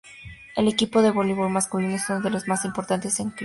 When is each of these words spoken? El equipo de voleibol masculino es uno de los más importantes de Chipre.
El 0.55 0.67
equipo 0.67 1.03
de 1.03 1.11
voleibol 1.11 1.51
masculino 1.51 1.93
es 1.93 2.09
uno 2.09 2.21
de 2.21 2.31
los 2.31 2.47
más 2.47 2.65
importantes 2.65 3.15
de 3.17 3.23
Chipre. 3.25 3.39